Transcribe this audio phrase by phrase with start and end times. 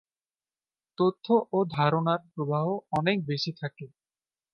[0.97, 1.25] তথ্য
[1.51, 2.65] ও ধারণার প্রবাহ
[2.91, 3.85] অনেক বেশি থাকে।